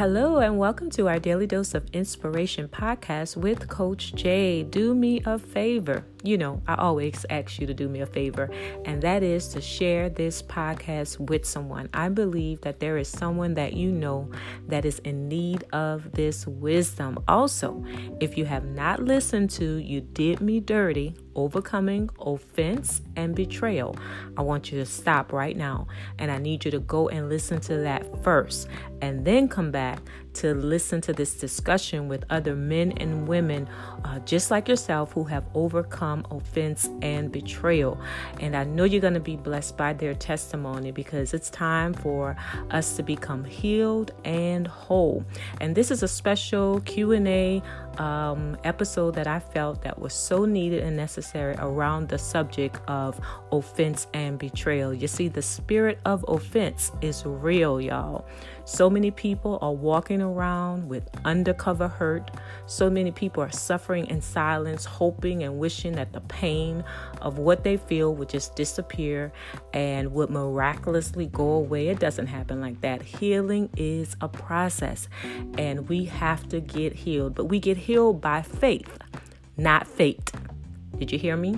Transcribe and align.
Hello, 0.00 0.38
and 0.38 0.56
welcome 0.56 0.88
to 0.92 1.08
our 1.08 1.18
Daily 1.18 1.46
Dose 1.46 1.74
of 1.74 1.84
Inspiration 1.92 2.68
podcast 2.68 3.36
with 3.36 3.68
Coach 3.68 4.14
Jay. 4.14 4.62
Do 4.62 4.94
me 4.94 5.20
a 5.26 5.38
favor. 5.38 6.06
You 6.22 6.36
know, 6.36 6.60
I 6.66 6.74
always 6.74 7.24
ask 7.30 7.58
you 7.58 7.66
to 7.66 7.72
do 7.72 7.88
me 7.88 8.00
a 8.00 8.06
favor, 8.06 8.50
and 8.84 9.00
that 9.02 9.22
is 9.22 9.48
to 9.48 9.60
share 9.62 10.10
this 10.10 10.42
podcast 10.42 11.18
with 11.18 11.46
someone. 11.46 11.88
I 11.94 12.10
believe 12.10 12.60
that 12.60 12.78
there 12.78 12.98
is 12.98 13.08
someone 13.08 13.54
that 13.54 13.72
you 13.72 13.90
know 13.90 14.30
that 14.68 14.84
is 14.84 14.98
in 14.98 15.28
need 15.28 15.64
of 15.72 16.12
this 16.12 16.46
wisdom. 16.46 17.18
Also, 17.26 17.82
if 18.20 18.36
you 18.36 18.44
have 18.44 18.66
not 18.66 19.02
listened 19.02 19.48
to 19.50 19.76
You 19.76 20.02
Did 20.02 20.42
Me 20.42 20.60
Dirty, 20.60 21.14
Overcoming 21.34 22.10
Offense 22.20 23.00
and 23.16 23.34
Betrayal, 23.34 23.96
I 24.36 24.42
want 24.42 24.70
you 24.70 24.78
to 24.78 24.86
stop 24.86 25.32
right 25.32 25.56
now, 25.56 25.86
and 26.18 26.30
I 26.30 26.36
need 26.36 26.66
you 26.66 26.70
to 26.72 26.80
go 26.80 27.08
and 27.08 27.30
listen 27.30 27.60
to 27.62 27.78
that 27.78 28.22
first, 28.22 28.68
and 29.00 29.24
then 29.24 29.48
come 29.48 29.70
back 29.70 30.00
to 30.34 30.54
listen 30.54 31.00
to 31.02 31.12
this 31.12 31.34
discussion 31.34 32.08
with 32.08 32.24
other 32.30 32.54
men 32.54 32.92
and 32.98 33.26
women 33.26 33.68
uh, 34.04 34.18
just 34.20 34.50
like 34.50 34.68
yourself 34.68 35.12
who 35.12 35.24
have 35.24 35.44
overcome 35.54 36.26
offense 36.30 36.88
and 37.02 37.30
betrayal. 37.32 38.00
And 38.40 38.56
I 38.56 38.64
know 38.64 38.84
you're 38.84 39.00
going 39.00 39.14
to 39.14 39.20
be 39.20 39.36
blessed 39.36 39.76
by 39.76 39.92
their 39.92 40.14
testimony 40.14 40.92
because 40.92 41.34
it's 41.34 41.50
time 41.50 41.94
for 41.94 42.36
us 42.70 42.96
to 42.96 43.02
become 43.02 43.44
healed 43.44 44.12
and 44.24 44.66
whole. 44.66 45.24
And 45.60 45.74
this 45.74 45.90
is 45.90 46.02
a 46.02 46.08
special 46.08 46.80
Q&A 46.80 47.62
um, 47.98 48.56
episode 48.64 49.14
that 49.14 49.26
I 49.26 49.40
felt 49.40 49.82
that 49.82 49.98
was 49.98 50.14
so 50.14 50.44
needed 50.44 50.82
and 50.82 50.96
necessary 50.96 51.54
around 51.58 52.08
the 52.08 52.18
subject 52.18 52.80
of 52.88 53.20
offense 53.52 54.06
and 54.14 54.38
betrayal. 54.38 54.94
You 54.94 55.08
see, 55.08 55.28
the 55.28 55.42
spirit 55.42 55.98
of 56.04 56.24
offense 56.28 56.92
is 57.00 57.24
real, 57.24 57.80
y'all. 57.80 58.24
So 58.64 58.88
many 58.88 59.10
people 59.10 59.58
are 59.62 59.72
walking 59.72 60.22
around 60.22 60.88
with 60.88 61.08
undercover 61.24 61.88
hurt. 61.88 62.30
So 62.66 62.88
many 62.88 63.10
people 63.10 63.42
are 63.42 63.50
suffering 63.50 64.06
in 64.06 64.22
silence, 64.22 64.84
hoping 64.84 65.42
and 65.42 65.58
wishing 65.58 65.92
that 65.94 66.12
the 66.12 66.20
pain 66.20 66.84
of 67.20 67.38
what 67.38 67.64
they 67.64 67.76
feel 67.78 68.14
would 68.14 68.28
just 68.28 68.54
disappear 68.54 69.32
and 69.72 70.12
would 70.12 70.30
miraculously 70.30 71.26
go 71.26 71.50
away. 71.50 71.88
It 71.88 71.98
doesn't 71.98 72.28
happen 72.28 72.60
like 72.60 72.80
that. 72.82 73.02
Healing 73.02 73.70
is 73.76 74.14
a 74.20 74.28
process, 74.28 75.08
and 75.58 75.88
we 75.88 76.04
have 76.04 76.48
to 76.50 76.60
get 76.60 76.92
healed. 76.92 77.34
But 77.34 77.46
we 77.46 77.58
get 77.58 77.76
healed 77.80 78.20
by 78.20 78.42
faith, 78.42 78.98
not 79.56 79.86
fate. 79.86 80.30
Did 80.98 81.10
you 81.10 81.18
hear 81.18 81.36
me? 81.36 81.56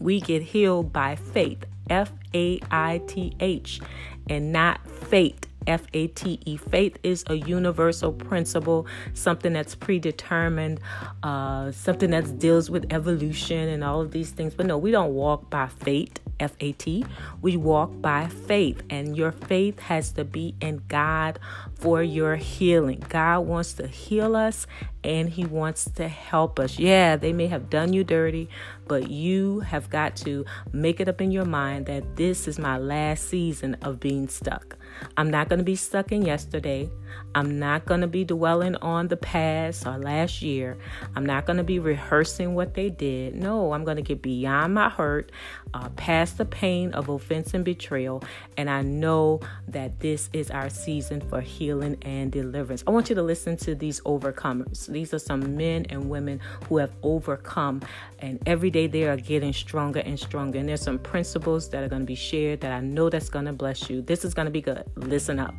We 0.00 0.20
get 0.20 0.42
healed 0.42 0.92
by 0.92 1.16
faith, 1.16 1.64
F 1.90 2.10
A 2.34 2.58
I 2.70 3.00
T 3.06 3.34
H, 3.40 3.80
and 4.28 4.52
not 4.52 4.80
fate. 4.88 5.44
F 5.66 5.82
A 5.92 6.06
T 6.06 6.40
E. 6.46 6.56
Faith 6.56 6.96
is 7.02 7.24
a 7.26 7.34
universal 7.34 8.10
principle, 8.10 8.86
something 9.12 9.52
that's 9.52 9.74
predetermined, 9.74 10.80
uh, 11.22 11.72
something 11.72 12.10
that 12.12 12.38
deals 12.38 12.70
with 12.70 12.90
evolution 12.90 13.68
and 13.68 13.84
all 13.84 14.00
of 14.00 14.10
these 14.10 14.30
things. 14.30 14.54
But 14.54 14.64
no, 14.64 14.78
we 14.78 14.90
don't 14.90 15.12
walk 15.12 15.50
by 15.50 15.66
fate. 15.66 16.20
F 16.40 16.54
A 16.60 16.72
T. 16.72 17.04
We 17.42 17.56
walk 17.56 18.00
by 18.00 18.28
faith, 18.28 18.80
and 18.88 19.16
your 19.16 19.32
faith 19.32 19.78
has 19.80 20.12
to 20.12 20.24
be 20.24 20.54
in 20.60 20.80
God 20.88 21.38
for 21.74 22.02
your 22.02 22.36
healing. 22.36 23.04
God 23.08 23.40
wants 23.40 23.74
to 23.74 23.88
heal 23.88 24.36
us 24.36 24.66
and 25.08 25.30
He 25.30 25.46
wants 25.46 25.90
to 25.92 26.06
help 26.06 26.60
us. 26.60 26.78
Yeah, 26.78 27.16
they 27.16 27.32
may 27.32 27.46
have 27.46 27.70
done 27.70 27.94
you 27.94 28.04
dirty, 28.04 28.50
but 28.86 29.10
you 29.10 29.60
have 29.60 29.88
got 29.88 30.14
to 30.16 30.44
make 30.70 31.00
it 31.00 31.08
up 31.08 31.22
in 31.22 31.30
your 31.30 31.46
mind 31.46 31.86
that 31.86 32.16
this 32.16 32.46
is 32.46 32.58
my 32.58 32.76
last 32.76 33.28
season 33.28 33.74
of 33.82 33.98
being 33.98 34.28
stuck. 34.28 34.76
I'm 35.16 35.30
not 35.30 35.48
going 35.48 35.58
to 35.58 35.64
be 35.64 35.76
stuck 35.76 36.12
in 36.12 36.22
yesterday. 36.22 36.90
I'm 37.34 37.58
not 37.58 37.86
going 37.86 38.00
to 38.00 38.06
be 38.06 38.24
dwelling 38.24 38.76
on 38.76 39.08
the 39.08 39.16
past 39.16 39.86
or 39.86 39.98
last 39.98 40.42
year. 40.42 40.76
I'm 41.14 41.24
not 41.24 41.46
going 41.46 41.56
to 41.56 41.64
be 41.64 41.78
rehearsing 41.78 42.54
what 42.54 42.74
they 42.74 42.90
did. 42.90 43.34
No, 43.34 43.72
I'm 43.72 43.84
going 43.84 43.96
to 43.96 44.02
get 44.02 44.22
beyond 44.22 44.74
my 44.74 44.88
hurt, 44.88 45.32
uh, 45.74 45.88
past 45.90 46.38
the 46.38 46.44
pain 46.44 46.92
of 46.92 47.08
offense 47.08 47.54
and 47.54 47.64
betrayal. 47.64 48.22
And 48.56 48.68
I 48.68 48.82
know 48.82 49.40
that 49.68 50.00
this 50.00 50.30
is 50.32 50.50
our 50.50 50.68
season 50.68 51.20
for 51.20 51.40
healing 51.40 51.96
and 52.02 52.32
deliverance. 52.32 52.82
I 52.86 52.90
want 52.90 53.08
you 53.08 53.14
to 53.14 53.22
listen 53.22 53.56
to 53.58 53.74
these 53.74 54.00
overcomers. 54.02 54.88
These 54.98 55.14
are 55.14 55.20
some 55.20 55.56
men 55.56 55.86
and 55.90 56.10
women 56.10 56.40
who 56.68 56.78
have 56.78 56.90
overcome, 57.04 57.82
and 58.18 58.42
every 58.46 58.68
day 58.68 58.88
they 58.88 59.04
are 59.04 59.16
getting 59.16 59.52
stronger 59.52 60.00
and 60.00 60.18
stronger. 60.18 60.58
And 60.58 60.68
there's 60.68 60.82
some 60.82 60.98
principles 60.98 61.68
that 61.68 61.84
are 61.84 61.88
going 61.88 62.02
to 62.02 62.06
be 62.06 62.16
shared 62.16 62.62
that 62.62 62.72
I 62.72 62.80
know 62.80 63.08
that's 63.08 63.28
going 63.28 63.44
to 63.44 63.52
bless 63.52 63.88
you. 63.88 64.02
This 64.02 64.24
is 64.24 64.34
going 64.34 64.46
to 64.46 64.50
be 64.50 64.60
good. 64.60 64.82
Listen 64.96 65.38
up. 65.38 65.54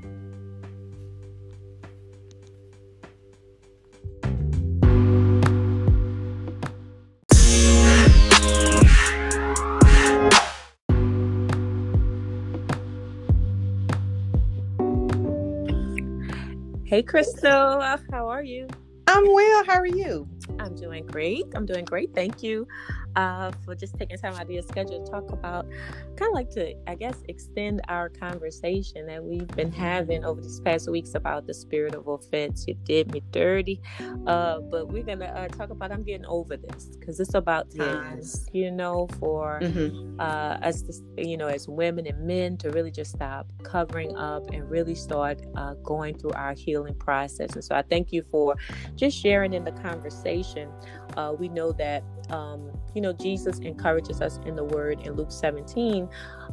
Hey, 16.84 17.04
Crystal. 17.04 17.80
How 18.12 18.28
are 18.28 18.44
you? 18.44 18.68
I'm 19.10 19.34
well. 19.34 19.66
How 19.66 19.80
are 19.80 19.88
you? 19.88 20.30
I'm 20.60 20.76
doing 20.76 21.06
great. 21.08 21.46
I'm 21.56 21.66
doing 21.66 21.86
great. 21.86 22.14
Thank 22.14 22.44
you 22.44 22.68
uh, 23.16 23.52
for 23.66 23.76
just 23.76 23.98
taking 23.98 24.18
time 24.18 24.34
out 24.34 24.44
of 24.44 24.52
your 24.52 24.64
schedule 24.64 25.04
to 25.04 25.12
talk 25.12 25.32
about, 25.32 25.70
kind 26.16 26.30
of 26.30 26.34
like 26.34 26.50
to, 26.52 26.76
I 26.88 26.96
guess, 26.96 27.16
extend 27.28 27.82
our 27.88 28.10
conversation 28.10 29.06
that 29.08 29.24
we've 29.24 29.48
been 29.48 29.72
having 29.72 30.24
over 30.24 30.42
these 30.42 30.60
past 30.60 30.90
weeks 30.90 31.16
about 31.16 31.48
the 31.48 31.54
spirit 31.54 31.96
of 31.96 32.08
offense. 32.08 32.66
You 32.68 32.76
did 32.84 33.12
me 33.12 33.22
dirty. 33.32 33.82
Uh, 34.28 34.60
but 34.60 34.90
we're 34.90 35.04
to 35.04 35.26
uh, 35.26 35.48
talk 35.50 35.70
about, 35.70 35.92
I'm 35.92 36.04
getting 36.04 36.26
over 36.26 36.58
this 36.58 36.86
because 37.00 37.20
it's 37.20 37.34
about 37.34 37.76
time, 37.76 38.18
yes. 38.18 38.46
you 38.54 38.72
know, 38.72 39.08
for 39.20 39.60
mm-hmm. 39.62 40.20
Uh, 40.20 40.58
us, 40.62 40.82
to, 40.82 40.94
you 41.18 41.38
know, 41.38 41.48
as 41.48 41.68
women 41.68 42.06
and 42.06 42.26
men 42.26 42.58
to 42.58 42.70
really 42.72 42.92
just 42.92 43.12
stop 43.12 43.48
covering 43.64 44.16
up 44.18 44.50
and 44.52 44.70
really 44.70 44.96
start 44.96 45.42
uh, 45.56 45.74
going 45.76 46.18
through 46.18 46.32
our 46.32 46.54
healing 46.54 46.96
process. 46.96 47.54
And 47.54 47.64
so 47.64 47.76
I 47.76 47.82
thank 47.82 48.12
you 48.12 48.24
for 48.30 48.56
just 48.96 49.18
sharing 49.18 49.54
in 49.54 49.64
the 49.64 49.72
conversation. 49.72 50.70
Uh, 51.18 51.34
we 51.38 51.50
know 51.50 51.72
that 51.74 52.04
um, 52.30 52.72
you 52.94 53.02
know, 53.02 53.14
Jesus 53.14 53.60
encourages 53.60 54.22
us 54.22 54.40
in 54.46 54.56
the 54.56 54.64
word 54.64 55.02
in 55.02 55.14
Luke 55.14 55.32
17, 55.32 56.10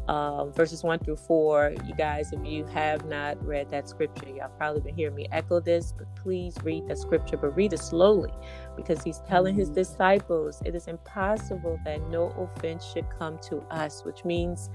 uh, 0.08 0.46
verses 0.46 0.82
1 0.82 1.00
through 1.00 1.16
4. 1.16 1.74
You 1.84 1.94
guys, 1.94 2.32
if 2.32 2.44
you 2.44 2.64
have 2.66 3.06
not 3.06 3.42
read 3.44 3.70
that 3.70 3.88
scripture, 3.88 4.28
y'all 4.28 4.50
probably 4.56 4.82
been 4.82 4.94
hearing 4.94 5.14
me 5.14 5.26
echo 5.32 5.60
this, 5.60 5.92
but 5.96 6.06
please 6.16 6.56
read 6.62 6.86
that 6.88 6.98
scripture, 6.98 7.36
but 7.36 7.56
read 7.56 7.72
it 7.72 7.80
slowly 7.80 8.32
because 8.76 9.02
he's 9.02 9.20
telling 9.20 9.54
his 9.54 9.68
mm-hmm. 9.68 9.76
disciples 9.76 10.62
it 10.64 10.74
is 10.74 10.88
impossible 10.88 11.78
that 11.84 12.00
no 12.10 12.28
offense 12.38 12.84
should 12.92 13.06
come 13.18 13.38
to 13.38 13.60
us, 13.70 14.04
which 14.04 14.24
means 14.24 14.70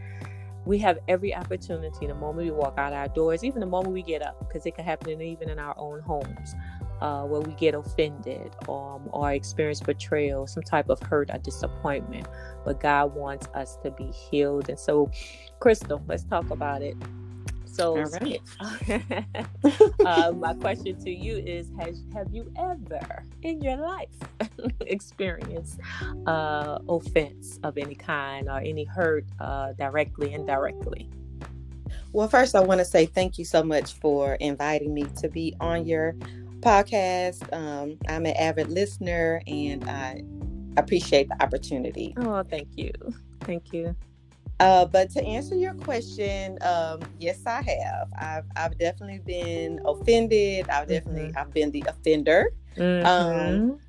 we 0.65 0.77
have 0.77 0.99
every 1.07 1.33
opportunity 1.33 2.05
the 2.05 2.13
moment 2.13 2.45
we 2.45 2.51
walk 2.51 2.77
out 2.77 2.93
our 2.93 3.07
doors, 3.07 3.43
even 3.43 3.59
the 3.59 3.65
moment 3.65 3.93
we 3.93 4.03
get 4.03 4.21
up, 4.21 4.37
because 4.47 4.65
it 4.65 4.75
can 4.75 4.85
happen 4.85 5.21
even 5.21 5.49
in 5.49 5.57
our 5.57 5.73
own 5.77 6.01
homes 6.01 6.55
uh, 7.01 7.23
where 7.23 7.41
we 7.41 7.53
get 7.53 7.73
offended 7.73 8.56
um, 8.69 9.09
or 9.12 9.31
experience 9.34 9.81
betrayal, 9.81 10.47
some 10.47 10.63
type 10.63 10.89
of 10.89 11.01
hurt 11.01 11.29
or 11.31 11.39
disappointment. 11.39 12.28
But 12.63 12.79
God 12.79 13.16
wants 13.16 13.47
us 13.56 13.78
to 13.84 13.91
be 13.91 14.12
healed. 14.12 14.69
And 14.69 14.79
so, 14.79 15.11
Crystal, 15.59 16.01
let's 16.07 16.23
talk 16.23 16.50
about 16.51 16.81
it. 16.81 16.95
So, 17.66 17.97
right. 17.97 18.41
uh, 20.06 20.34
my 20.34 20.53
question 20.56 21.01
to 21.03 21.09
you 21.09 21.38
is: 21.38 21.72
Has 21.79 22.03
have 22.13 22.28
you 22.34 22.51
ever 22.59 23.23
in 23.44 23.61
your 23.61 23.78
life 23.78 24.09
experienced 24.81 25.79
uh, 26.28 26.79
offense 26.90 27.59
of 27.63 27.78
any 27.78 27.95
kind 27.95 28.50
or 28.50 28.59
any 28.59 28.84
hurt, 28.84 29.25
uh, 29.40 29.72
directly, 29.73 30.34
indirectly? 30.34 31.09
Well, 32.11 32.28
first, 32.28 32.55
I 32.55 32.59
want 32.59 32.79
to 32.79 32.85
say 32.85 33.05
thank 33.05 33.40
you 33.40 33.46
so 33.46 33.64
much 33.64 33.93
for 33.93 34.35
inviting 34.35 34.93
me 34.93 35.05
to 35.22 35.29
be 35.29 35.55
on 35.61 35.85
your 35.85 36.14
podcast. 36.61 37.52
Um, 37.53 37.97
I'm 38.08 38.25
an 38.25 38.35
avid 38.37 38.69
listener 38.69 39.41
and 39.47 39.84
I 39.90 40.23
appreciate 40.78 41.28
the 41.29 41.41
opportunity. 41.43 42.13
Oh, 42.17 42.43
thank 42.43 42.69
you. 42.78 42.91
Thank 43.41 43.73
you. 43.73 43.96
Uh, 44.59 44.85
but 44.85 45.09
to 45.09 45.23
answer 45.23 45.55
your 45.55 45.73
question, 45.73 46.58
um, 46.61 46.99
yes, 47.19 47.40
I 47.47 47.63
have. 47.63 48.09
I've, 48.19 48.46
I've 48.55 48.78
definitely 48.78 49.19
been 49.25 49.79
offended. 49.85 50.69
I've 50.69 50.87
definitely 50.87 51.29
mm-hmm. 51.29 51.37
I've 51.37 51.52
been 51.52 51.72
the 51.72 51.84
offender. 51.87 52.53
Mm-hmm. 52.78 53.05
Um, 53.05 53.79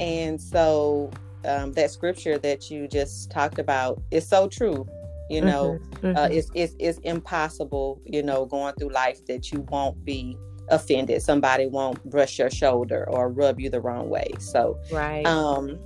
and 0.00 0.40
so 0.40 1.10
um, 1.44 1.72
that 1.72 1.90
scripture 1.90 2.38
that 2.38 2.70
you 2.70 2.88
just 2.88 3.30
talked 3.30 3.58
about 3.58 4.02
is 4.10 4.26
so 4.26 4.48
true. 4.48 4.86
You 5.28 5.42
know, 5.42 5.78
mm-hmm. 5.82 6.16
Uh, 6.16 6.20
mm-hmm. 6.20 6.32
it's, 6.32 6.50
it's 6.54 6.74
it's 6.78 6.98
impossible. 7.00 8.00
You 8.06 8.22
know, 8.22 8.46
going 8.46 8.74
through 8.74 8.90
life 8.90 9.24
that 9.26 9.52
you 9.52 9.60
won't 9.70 10.02
be 10.04 10.36
offended 10.72 11.22
somebody 11.22 11.66
won't 11.66 12.02
brush 12.10 12.38
your 12.38 12.50
shoulder 12.50 13.08
or 13.08 13.28
rub 13.28 13.60
you 13.60 13.70
the 13.70 13.80
wrong 13.80 14.08
way 14.08 14.28
so 14.38 14.78
right 14.90 15.24
um 15.26 15.78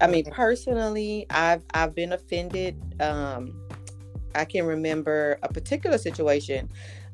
i 0.00 0.06
mean 0.06 0.24
personally 0.26 1.24
i've 1.30 1.62
i've 1.72 1.94
been 1.94 2.12
offended 2.12 2.76
um 3.00 3.58
i 4.34 4.44
can 4.44 4.66
remember 4.66 5.38
a 5.42 5.48
particular 5.48 5.96
situation 5.96 6.68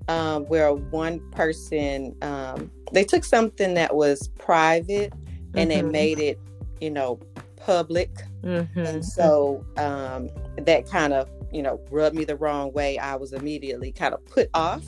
um, 0.09 0.45
where 0.45 0.73
one 0.73 1.19
person 1.31 2.17
um, 2.23 2.71
they 2.93 3.05
took 3.05 3.25
something 3.25 3.75
that 3.75 3.95
was 3.95 4.29
private 4.39 5.13
and 5.55 5.69
mm-hmm. 5.69 5.69
they 5.69 5.83
made 5.83 6.19
it, 6.19 6.39
you 6.81 6.91
know, 6.91 7.19
public, 7.57 8.11
mm-hmm. 8.43 8.79
and 8.79 9.05
so 9.05 9.65
um, 9.77 10.31
that 10.65 10.89
kind 10.89 11.13
of 11.13 11.29
you 11.53 11.63
know 11.63 11.81
rubbed 11.91 12.17
me 12.17 12.25
the 12.25 12.37
wrong 12.37 12.73
way. 12.73 12.99
I 12.99 13.17
was 13.17 13.33
immediately 13.33 13.93
kind 13.93 14.15
of 14.15 14.25
put 14.27 14.49
off, 14.55 14.85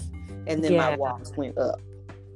and 0.46 0.62
then 0.62 0.72
yeah. 0.72 0.90
my 0.90 0.96
walls 0.96 1.32
went 1.36 1.58
up. 1.58 1.80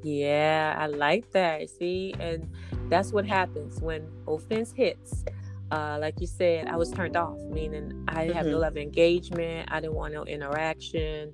Yeah, 0.02 0.74
I 0.78 0.86
like 0.86 1.30
that. 1.32 1.68
See, 1.70 2.14
and 2.18 2.50
that's 2.88 3.12
what 3.12 3.26
happens 3.26 3.80
when 3.80 4.06
offense 4.26 4.72
hits. 4.72 5.24
Uh, 5.70 5.96
like 6.00 6.20
you 6.20 6.26
said, 6.26 6.66
I 6.66 6.76
was 6.76 6.90
turned 6.90 7.16
off, 7.16 7.38
meaning 7.50 8.04
I 8.08 8.26
mm-hmm. 8.26 8.32
have 8.32 8.46
no 8.46 8.58
level 8.58 8.78
of 8.80 8.84
engagement. 8.84 9.68
I 9.72 9.80
didn't 9.80 9.94
want 9.94 10.12
no 10.12 10.24
interaction. 10.24 11.32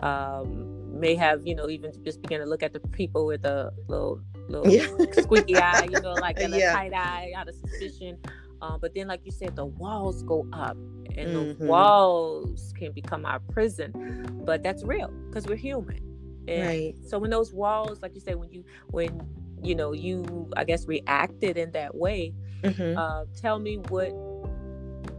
Um, 0.00 0.98
may 0.98 1.14
have, 1.16 1.46
you 1.46 1.54
know, 1.54 1.68
even 1.68 1.92
just 2.02 2.22
begin 2.22 2.40
to 2.40 2.46
look 2.46 2.62
at 2.62 2.72
the 2.72 2.80
people 2.80 3.26
with 3.26 3.44
a 3.44 3.72
little, 3.88 4.22
little 4.48 4.66
yeah. 4.68 4.86
squeaky 5.12 5.56
eye, 5.56 5.86
you 5.90 6.00
know, 6.00 6.12
like 6.20 6.40
a 6.40 6.48
yeah. 6.48 6.72
tight 6.72 6.94
eye 6.94 7.32
out 7.36 7.48
of 7.48 7.54
suspicion. 7.56 8.18
Um, 8.62 8.78
but 8.80 8.94
then, 8.94 9.08
like 9.08 9.20
you 9.24 9.32
said, 9.32 9.56
the 9.56 9.66
walls 9.66 10.22
go 10.22 10.46
up, 10.54 10.78
and 11.16 11.28
mm-hmm. 11.28 11.62
the 11.62 11.66
walls 11.68 12.72
can 12.78 12.92
become 12.92 13.26
our 13.26 13.40
prison. 13.40 14.40
But 14.46 14.62
that's 14.62 14.82
real 14.84 15.08
because 15.28 15.46
we're 15.46 15.56
human. 15.56 16.13
And 16.48 16.66
right. 16.66 16.94
So 17.06 17.18
when 17.18 17.30
those 17.30 17.52
walls, 17.52 18.02
like 18.02 18.14
you 18.14 18.20
said, 18.20 18.36
when 18.36 18.50
you 18.50 18.64
when 18.90 19.20
you 19.62 19.74
know 19.74 19.92
you, 19.92 20.50
I 20.56 20.64
guess, 20.64 20.86
reacted 20.86 21.56
in 21.56 21.70
that 21.72 21.94
way, 21.94 22.34
mm-hmm. 22.62 22.98
uh, 22.98 23.24
tell 23.40 23.58
me 23.58 23.76
what 23.88 24.10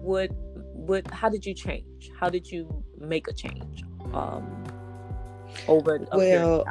what 0.02 0.32
what 0.74 1.10
how 1.12 1.30
did 1.30 1.46
you 1.46 1.54
change? 1.54 2.12
How 2.20 2.30
did 2.30 2.50
you 2.50 2.84
make 3.00 3.28
a 3.28 3.34
change 3.34 3.84
um, 4.14 4.64
over 5.68 6.06
a 6.12 6.18
well, 6.18 6.66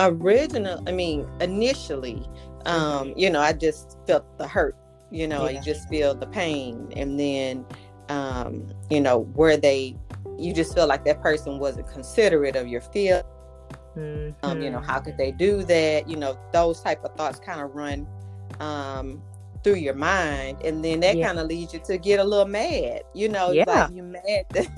original 0.00 0.82
i 0.86 0.92
mean 0.92 1.28
initially 1.40 2.26
um 2.66 3.08
mm-hmm. 3.08 3.18
you 3.18 3.30
know 3.30 3.40
i 3.40 3.52
just 3.52 3.98
felt 4.06 4.38
the 4.38 4.46
hurt 4.46 4.76
you 5.10 5.26
know 5.26 5.48
yeah. 5.48 5.58
you 5.58 5.64
just 5.64 5.88
feel 5.88 6.14
the 6.14 6.26
pain 6.26 6.90
and 6.96 7.18
then 7.18 7.64
um 8.08 8.66
you 8.90 9.00
know 9.00 9.20
where 9.34 9.56
they 9.56 9.96
you 10.38 10.52
just 10.54 10.74
feel 10.74 10.86
like 10.86 11.04
that 11.04 11.20
person 11.20 11.58
wasn't 11.58 11.86
considerate 11.88 12.56
of 12.56 12.66
your 12.66 12.80
feel 12.80 13.22
mm-hmm. 13.96 14.44
um 14.44 14.62
you 14.62 14.70
know 14.70 14.80
how 14.80 14.98
could 14.98 15.16
they 15.16 15.32
do 15.32 15.62
that 15.64 16.08
you 16.08 16.16
know 16.16 16.38
those 16.52 16.80
type 16.80 17.02
of 17.04 17.14
thoughts 17.16 17.38
kind 17.38 17.60
of 17.60 17.74
run 17.74 18.06
um 18.60 19.22
through 19.62 19.74
your 19.74 19.94
mind 19.94 20.58
and 20.64 20.82
then 20.82 21.00
that 21.00 21.16
yeah. 21.16 21.26
kind 21.26 21.38
of 21.38 21.46
leads 21.46 21.74
you 21.74 21.80
to 21.80 21.98
get 21.98 22.18
a 22.18 22.24
little 22.24 22.46
mad 22.46 23.02
you 23.14 23.28
know 23.28 23.50
yeah. 23.50 23.64
like 23.66 23.94
you 23.94 24.02
mad 24.02 24.22
that, 24.24 24.66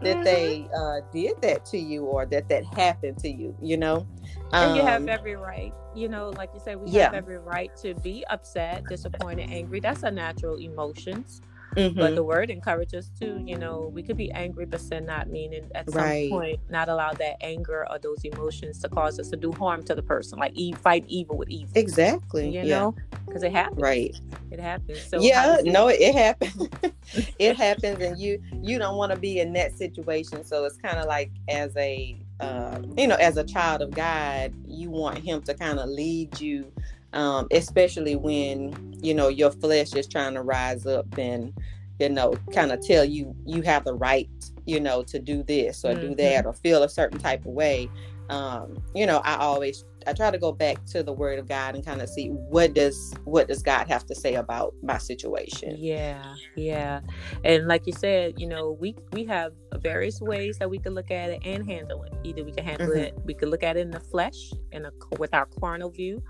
that 0.00 0.16
mm-hmm. 0.16 0.22
they 0.22 0.68
uh, 0.76 1.00
did 1.12 1.32
that 1.42 1.64
to 1.64 1.78
you 1.78 2.04
or 2.04 2.24
that 2.26 2.48
that 2.48 2.64
happened 2.64 3.18
to 3.18 3.28
you 3.28 3.56
you 3.60 3.76
know 3.76 4.06
um, 4.52 4.68
and 4.68 4.76
you 4.76 4.82
have 4.82 5.02
um, 5.02 5.08
every 5.08 5.34
right 5.34 5.72
you 5.94 6.08
know 6.08 6.30
like 6.36 6.50
you 6.54 6.60
said 6.60 6.80
we 6.80 6.90
yeah. 6.90 7.04
have 7.04 7.14
every 7.14 7.38
right 7.38 7.76
to 7.76 7.94
be 7.96 8.24
upset 8.30 8.84
disappointed 8.88 9.50
angry 9.50 9.80
that's 9.80 10.04
a 10.04 10.10
natural 10.10 10.56
emotions 10.56 11.40
Mm-hmm. 11.76 11.98
But 11.98 12.14
the 12.14 12.22
word 12.22 12.50
encourages 12.50 13.10
to, 13.20 13.42
you 13.44 13.56
know, 13.56 13.90
we 13.92 14.02
could 14.02 14.16
be 14.16 14.30
angry 14.32 14.66
but 14.66 14.80
sin 14.80 15.06
not, 15.06 15.28
meaning 15.28 15.70
at 15.74 15.90
some 15.90 16.02
right. 16.02 16.30
point 16.30 16.60
not 16.68 16.88
allow 16.88 17.12
that 17.12 17.36
anger 17.40 17.86
or 17.90 17.98
those 17.98 18.24
emotions 18.24 18.78
to 18.80 18.88
cause 18.88 19.18
us 19.18 19.30
to 19.30 19.36
do 19.36 19.52
harm 19.52 19.82
to 19.84 19.94
the 19.94 20.02
person, 20.02 20.38
like 20.38 20.52
e- 20.54 20.72
fight 20.72 21.04
evil 21.08 21.36
with 21.36 21.48
evil. 21.48 21.72
Exactly. 21.74 22.46
You 22.46 22.62
yeah. 22.62 22.78
know, 22.78 22.94
because 23.26 23.42
it 23.42 23.52
happens. 23.52 23.80
Right. 23.80 24.14
It 24.50 24.60
happens. 24.60 25.02
So 25.02 25.20
yeah, 25.20 25.58
no, 25.64 25.88
it 25.88 26.14
happens. 26.14 26.68
it 27.38 27.56
happens, 27.62 28.00
and 28.00 28.18
you 28.18 28.42
you 28.60 28.78
don't 28.78 28.96
want 28.96 29.12
to 29.12 29.18
be 29.18 29.40
in 29.40 29.52
that 29.54 29.76
situation. 29.76 30.44
So 30.44 30.64
it's 30.64 30.76
kind 30.76 30.98
of 30.98 31.06
like 31.06 31.30
as 31.48 31.74
a 31.76 32.16
uh, 32.40 32.80
you 32.96 33.06
know, 33.06 33.16
as 33.16 33.36
a 33.36 33.44
child 33.44 33.82
of 33.82 33.92
God, 33.92 34.52
you 34.66 34.90
want 34.90 35.18
Him 35.18 35.42
to 35.42 35.54
kind 35.54 35.78
of 35.78 35.88
lead 35.88 36.40
you 36.40 36.70
um, 37.12 37.46
especially 37.50 38.16
when 38.16 38.94
you 39.02 39.14
know 39.14 39.28
your 39.28 39.50
flesh 39.50 39.94
is 39.94 40.06
trying 40.06 40.34
to 40.34 40.42
rise 40.42 40.86
up 40.86 41.06
and 41.18 41.52
you 41.98 42.08
know 42.08 42.34
kind 42.52 42.72
of 42.72 42.84
tell 42.84 43.04
you 43.04 43.34
you 43.46 43.62
have 43.62 43.84
the 43.84 43.94
right 43.94 44.28
you 44.66 44.80
know 44.80 45.02
to 45.02 45.18
do 45.18 45.42
this 45.42 45.84
or 45.84 45.92
mm-hmm. 45.92 46.08
do 46.08 46.14
that 46.14 46.46
or 46.46 46.52
feel 46.52 46.82
a 46.82 46.88
certain 46.88 47.18
type 47.18 47.40
of 47.40 47.52
way 47.52 47.88
um, 48.28 48.82
you 48.94 49.06
know 49.06 49.18
i 49.24 49.36
always 49.36 49.84
i 50.06 50.12
try 50.12 50.30
to 50.30 50.38
go 50.38 50.52
back 50.52 50.84
to 50.86 51.02
the 51.02 51.12
word 51.12 51.38
of 51.38 51.46
god 51.46 51.74
and 51.74 51.84
kind 51.84 52.00
of 52.00 52.08
see 52.08 52.28
what 52.28 52.74
does 52.74 53.14
what 53.24 53.46
does 53.46 53.62
god 53.62 53.86
have 53.86 54.06
to 54.06 54.14
say 54.14 54.34
about 54.34 54.74
my 54.82 54.98
situation 54.98 55.76
yeah 55.78 56.34
yeah 56.56 57.00
and 57.44 57.68
like 57.68 57.86
you 57.86 57.92
said 57.92 58.40
you 58.40 58.46
know 58.46 58.76
we 58.80 58.96
we 59.12 59.24
have 59.24 59.52
various 59.76 60.20
ways 60.20 60.58
that 60.58 60.68
we 60.68 60.78
can 60.78 60.94
look 60.94 61.10
at 61.10 61.30
it 61.30 61.40
and 61.44 61.68
handle 61.68 62.02
it 62.04 62.12
either 62.24 62.42
we 62.42 62.52
can 62.52 62.64
handle 62.64 62.88
mm-hmm. 62.88 62.98
it 62.98 63.18
we 63.24 63.34
can 63.34 63.50
look 63.50 63.62
at 63.62 63.76
it 63.76 63.80
in 63.80 63.90
the 63.90 64.00
flesh 64.00 64.52
and 64.72 64.86
with 65.18 65.32
our 65.34 65.46
carnal 65.60 65.90
view 65.90 66.22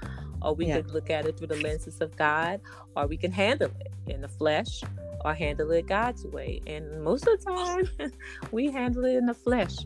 or 0.44 0.55
we 0.55 0.67
yeah. 0.67 0.77
could 0.77 0.91
look 0.91 1.11
at 1.11 1.27
it 1.27 1.39
through 1.39 1.49
the 1.49 1.56
lenses 1.56 2.00
of 2.00 2.17
God, 2.17 2.61
or 2.97 3.06
we 3.06 3.17
can 3.17 3.33
handle 3.33 3.71
it 3.81 3.93
in 4.06 4.21
the 4.21 4.29
flesh 4.29 4.83
or 5.25 5.35
handle 5.35 5.71
it 5.71 5.87
God's 5.87 6.27
way. 6.27 6.61
And 6.67 7.03
most 7.03 7.27
of 7.27 7.39
the 7.39 7.44
time, 7.44 8.12
we 8.53 8.71
handle 8.71 9.05
it 9.05 9.17
in 9.17 9.27
the 9.27 9.35
flesh. 9.35 9.77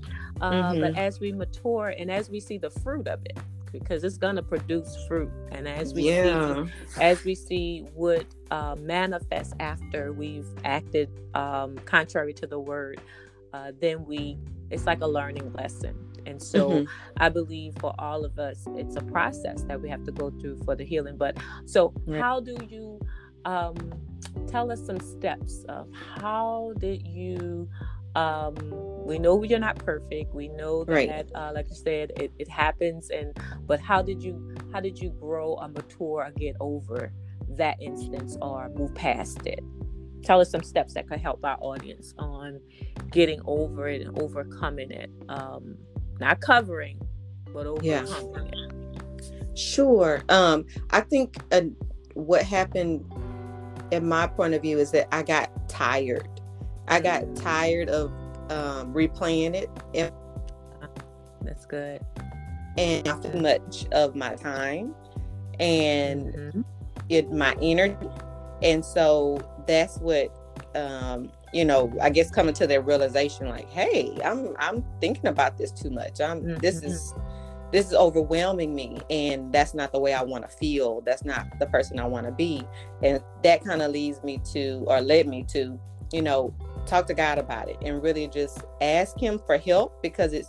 Uh, 0.41 0.50
mm-hmm. 0.50 0.81
But 0.81 0.97
as 0.97 1.20
we 1.20 1.32
mature 1.32 1.94
and 1.99 2.11
as 2.11 2.31
we 2.31 2.41
see 2.41 2.58
the 2.58 2.70
fruit 2.70 3.06
of 3.06 3.20
it, 3.25 3.38
because 3.73 4.05
it's 4.05 4.17
gonna 4.17 4.43
produce 4.43 4.97
fruit, 5.06 5.31
and 5.53 5.69
as 5.69 5.93
we 5.93 6.05
yeah. 6.05 6.64
see, 6.64 6.70
as 7.00 7.25
we 7.25 7.35
see 7.35 7.85
what 7.94 8.25
uh, 8.50 8.75
manifests 8.79 9.55
after 9.61 10.12
we've 10.12 10.49
acted 10.64 11.11
um, 11.35 11.76
contrary 11.85 12.32
to 12.35 12.47
the 12.47 12.58
word, 12.58 13.00
uh, 13.53 13.73
then 13.81 14.05
we 14.06 14.38
it's 14.70 14.87
like 14.87 15.00
a 15.00 15.06
learning 15.06 15.53
lesson 15.53 15.94
and 16.26 16.43
so 16.43 16.70
mm-hmm. 16.70 16.84
I 17.19 17.28
believe 17.28 17.75
for 17.78 17.94
all 17.99 18.25
of 18.25 18.38
us, 18.38 18.67
it's 18.75 18.96
a 18.96 19.02
process 19.02 19.62
that 19.62 19.81
we 19.81 19.88
have 19.88 20.05
to 20.05 20.12
go 20.12 20.31
through 20.31 20.58
for 20.64 20.75
the 20.75 20.84
healing. 20.84 21.17
But 21.17 21.38
so, 21.64 21.94
right. 22.06 22.20
how 22.20 22.40
do 22.40 22.56
you 22.69 23.00
um, 23.44 23.76
tell 24.49 24.70
us 24.70 24.84
some 24.84 25.00
steps 25.00 25.64
of 25.69 25.88
how 26.20 26.75
did 26.78 27.06
you? 27.06 27.69
Um, 28.14 28.56
we 29.06 29.19
know 29.19 29.43
you're 29.43 29.58
not 29.58 29.78
perfect. 29.78 30.34
We 30.34 30.49
know 30.49 30.84
that, 30.84 30.94
right. 30.94 31.31
uh, 31.34 31.52
like 31.55 31.69
you 31.69 31.76
said, 31.76 32.12
it, 32.17 32.32
it 32.38 32.49
happens. 32.49 33.11
And 33.11 33.37
but 33.67 33.79
how 33.79 34.02
did 34.02 34.22
you 34.22 34.55
how 34.72 34.81
did 34.81 34.99
you 34.99 35.11
grow 35.11 35.55
or 35.61 35.69
mature 35.69 36.25
or 36.25 36.31
get 36.37 36.56
over 36.61 37.12
that 37.50 37.81
instance 37.81 38.37
or 38.40 38.70
move 38.70 38.94
past 38.94 39.46
it? 39.46 39.61
tell 40.26 40.40
us 40.40 40.50
some 40.50 40.62
steps 40.62 40.94
that 40.94 41.08
could 41.08 41.20
help 41.20 41.44
our 41.44 41.56
audience 41.61 42.12
on 42.19 42.61
getting 43.12 43.40
over 43.46 43.88
it 43.88 44.02
and 44.02 44.19
overcoming 44.20 44.90
it 44.90 45.08
um, 45.29 45.77
not 46.20 46.41
covering, 46.41 47.01
but 47.53 47.67
overcoming 47.67 47.85
yeah. 47.85 48.41
it. 48.43 49.58
Sure. 49.58 50.23
Um, 50.29 50.67
I 50.91 51.01
think 51.01 51.37
uh, 51.53 51.63
what 52.15 52.43
happened, 52.43 53.05
in 53.91 54.08
my 54.08 54.27
point 54.27 54.55
of 54.55 54.63
view, 54.63 54.79
is 54.79 54.91
that 54.93 55.08
I 55.15 55.23
got 55.23 55.69
tired. 55.69 56.29
I 56.89 57.01
got 57.01 57.35
tired 57.37 57.89
of 57.89 58.11
um, 58.51 58.93
replaying 58.93 59.55
it. 59.55 59.70
And, 59.94 60.13
That's 61.43 61.67
good. 61.67 62.01
And 62.77 63.05
too 63.23 63.41
much 63.41 63.87
of 63.93 64.15
my 64.15 64.35
time 64.35 64.94
and 65.58 66.35
mm-hmm. 66.35 66.61
it 67.08 67.32
my 67.32 67.56
energy, 67.63 67.96
and 68.63 68.85
so 68.85 69.41
that's 69.67 69.96
what 69.99 70.35
um, 70.75 71.31
you 71.53 71.65
know, 71.65 71.93
I 72.00 72.10
guess 72.10 72.31
coming 72.31 72.55
to 72.55 72.67
that 72.67 72.84
realization, 72.84 73.48
like, 73.48 73.70
hey, 73.70 74.17
I'm 74.24 74.55
I'm 74.58 74.84
thinking 75.00 75.26
about 75.26 75.56
this 75.56 75.70
too 75.70 75.91
much. 75.91 76.20
I'm 76.20 76.43
mm-hmm. 76.43 76.56
this 76.58 76.82
is 76.82 77.15
this 77.72 77.86
is 77.86 77.94
overwhelming 77.94 78.74
me, 78.74 79.00
and 79.10 79.53
that's 79.53 79.74
not 79.74 79.93
the 79.93 79.98
way 79.98 80.15
I 80.15 80.22
want 80.22 80.48
to 80.48 80.56
feel. 80.56 81.00
That's 81.03 81.24
not 81.24 81.46
the 81.58 81.67
person 81.67 81.98
I 81.98 82.06
want 82.06 82.26
to 82.26 82.32
be, 82.32 82.67
and 83.03 83.22
that 83.43 83.65
kind 83.65 83.82
of 83.82 83.91
leads 83.93 84.22
me 84.22 84.41
to, 84.53 84.84
or 84.86 85.00
led 85.00 85.26
me 85.26 85.44
to, 85.50 85.79
you 86.12 86.22
know, 86.22 86.55
talk 86.86 87.06
to 87.08 87.15
God 87.15 87.38
about 87.38 87.69
it 87.69 87.76
and 87.82 88.03
really 88.03 88.29
just 88.29 88.62
ask 88.81 89.19
Him 89.19 89.41
for 89.46 89.56
help 89.56 90.03
because 90.03 90.32
it 90.32 90.46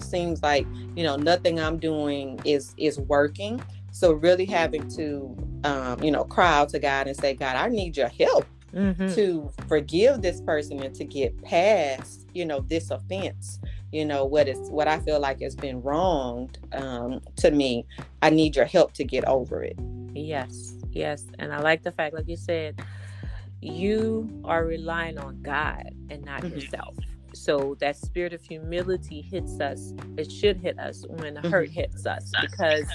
seems 0.00 0.42
like 0.42 0.66
you 0.96 1.04
know 1.04 1.16
nothing 1.16 1.60
I'm 1.60 1.78
doing 1.78 2.40
is 2.44 2.74
is 2.78 2.98
working. 2.98 3.62
So 3.90 4.12
really 4.12 4.44
having 4.44 4.86
to, 4.96 5.36
um, 5.64 6.02
you 6.02 6.10
know, 6.10 6.22
cry 6.24 6.58
out 6.58 6.68
to 6.70 6.78
God 6.78 7.08
and 7.08 7.16
say, 7.16 7.34
God, 7.34 7.56
I 7.56 7.68
need 7.68 7.96
your 7.96 8.08
help 8.08 8.46
mm-hmm. 8.74 9.14
to 9.14 9.50
forgive 9.66 10.22
this 10.22 10.40
person 10.40 10.82
and 10.82 10.94
to 10.94 11.04
get 11.04 11.40
past 11.42 12.26
you 12.34 12.44
know 12.44 12.60
this 12.60 12.90
offense 12.90 13.60
you 13.92 14.04
know 14.04 14.24
what 14.24 14.48
is 14.48 14.70
what 14.70 14.88
i 14.88 14.98
feel 15.00 15.20
like 15.20 15.40
has 15.40 15.54
been 15.54 15.80
wronged 15.82 16.58
um, 16.72 17.20
to 17.36 17.50
me 17.50 17.86
i 18.22 18.30
need 18.30 18.54
your 18.54 18.64
help 18.64 18.92
to 18.92 19.04
get 19.04 19.24
over 19.26 19.62
it 19.62 19.78
yes 20.14 20.74
yes 20.90 21.26
and 21.38 21.52
i 21.52 21.60
like 21.60 21.82
the 21.82 21.92
fact 21.92 22.14
like 22.14 22.28
you 22.28 22.36
said 22.36 22.80
you 23.60 24.28
are 24.44 24.64
relying 24.64 25.18
on 25.18 25.40
god 25.42 25.90
and 26.10 26.24
not 26.24 26.42
mm-hmm. 26.42 26.54
yourself 26.54 26.96
so 27.34 27.76
that 27.80 27.96
spirit 27.96 28.32
of 28.32 28.42
humility 28.42 29.20
hits 29.20 29.60
us 29.60 29.92
it 30.16 30.30
should 30.30 30.56
hit 30.56 30.78
us 30.78 31.04
when 31.08 31.34
the 31.34 31.48
hurt 31.48 31.68
mm-hmm. 31.68 31.80
hits 31.80 32.06
us 32.06 32.32
because 32.40 32.86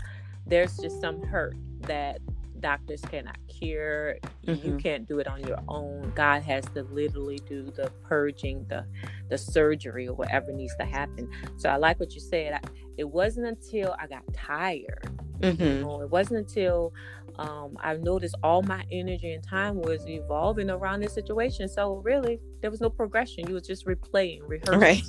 there's 0.45 0.77
just 0.77 0.99
some 0.99 1.21
hurt 1.23 1.55
that 1.81 2.19
doctors 2.63 3.01
cannot 3.01 3.37
cure. 3.47 4.17
Mm-hmm. 4.47 4.67
You 4.67 4.77
can't 4.77 5.07
do 5.07 5.19
it 5.19 5.27
on 5.27 5.45
your 5.45 5.59
own. 5.67 6.11
God 6.15 6.41
has 6.41 6.65
to 6.73 6.81
literally 6.83 7.39
do 7.47 7.65
the 7.65 7.91
purging, 8.03 8.65
the 8.69 8.85
the 9.29 9.37
surgery, 9.37 10.07
or 10.07 10.15
whatever 10.15 10.51
needs 10.51 10.75
to 10.77 10.85
happen. 10.85 11.29
So 11.57 11.69
I 11.69 11.75
like 11.75 11.99
what 11.99 12.15
you 12.15 12.21
said. 12.21 12.53
I, 12.53 12.59
it 12.97 13.03
wasn't 13.03 13.47
until 13.47 13.95
I 13.99 14.07
got 14.07 14.23
tired. 14.33 15.07
Mm-hmm. 15.39 15.63
You 15.63 15.79
know, 15.81 16.01
it 16.01 16.09
wasn't 16.09 16.39
until 16.39 16.93
um, 17.39 17.77
I've 17.79 18.01
noticed 18.01 18.35
all 18.43 18.61
my 18.61 18.83
energy 18.91 19.33
and 19.33 19.43
time 19.43 19.81
was 19.81 20.07
evolving 20.07 20.69
around 20.69 20.99
this 21.01 21.13
situation. 21.13 21.67
So 21.67 21.95
really, 21.95 22.39
there 22.61 22.69
was 22.69 22.79
no 22.79 22.89
progression. 22.89 23.47
You 23.47 23.55
was 23.55 23.65
just 23.65 23.85
replaying, 23.85 24.41
rehearsing. 24.47 24.79
Right. 24.79 25.03